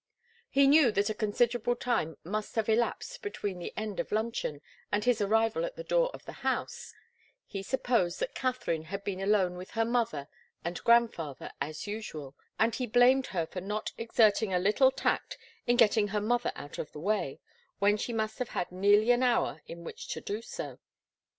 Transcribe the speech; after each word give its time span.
He 0.49 0.65
knew 0.65 0.91
that 0.93 1.11
a 1.11 1.13
considerable 1.13 1.75
time 1.75 2.17
must 2.23 2.55
have 2.55 2.67
elapsed 2.67 3.21
between 3.21 3.59
the 3.59 3.71
end 3.77 3.99
of 3.99 4.11
luncheon 4.11 4.59
and 4.91 5.03
his 5.03 5.21
arrival 5.21 5.63
at 5.63 5.75
the 5.75 5.83
door 5.83 6.09
of 6.11 6.25
the 6.25 6.31
house; 6.41 6.91
he 7.45 7.61
supposed 7.61 8.19
that 8.19 8.33
Katharine 8.33 8.85
had 8.85 9.03
been 9.03 9.21
alone 9.21 9.57
with 9.57 9.69
her 9.77 9.85
mother 9.85 10.27
and 10.65 10.83
grandfather, 10.83 11.51
as 11.61 11.85
usual, 11.85 12.35
and 12.57 12.73
he 12.73 12.87
blamed 12.87 13.27
her 13.27 13.45
for 13.45 13.61
not 13.61 13.91
exerting 13.95 14.51
a 14.51 14.57
little 14.57 14.89
tact 14.89 15.37
in 15.67 15.77
getting 15.77 16.07
her 16.07 16.19
mother 16.19 16.51
out 16.55 16.79
of 16.79 16.91
the 16.93 16.99
way, 16.99 17.39
when 17.77 17.95
she 17.95 18.11
must 18.11 18.39
have 18.39 18.49
had 18.49 18.71
nearly 18.71 19.11
an 19.11 19.21
hour 19.21 19.61
in 19.67 19.83
which 19.83 20.07
to 20.07 20.19
do 20.19 20.41
so. 20.41 20.79